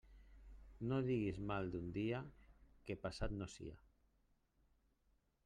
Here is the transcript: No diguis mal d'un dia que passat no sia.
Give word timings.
No 0.91 0.97
diguis 1.09 1.37
mal 1.51 1.69
d'un 1.75 1.91
dia 1.99 2.23
que 2.89 2.97
passat 3.05 3.37
no 3.43 3.51
sia. 3.59 3.79